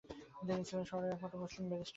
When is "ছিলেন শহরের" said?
0.67-1.13